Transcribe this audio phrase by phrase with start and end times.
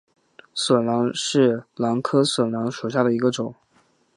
[0.55, 1.11] 笋兰为
[1.75, 3.53] 兰科笋兰属下的一个种。